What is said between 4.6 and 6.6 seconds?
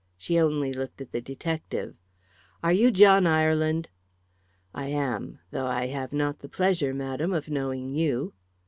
"I am. Though I have not the